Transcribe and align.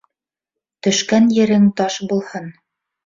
Төшкән 0.87 1.29
ерең 1.35 1.69
таш 1.83 1.99
булһын. 2.15 2.53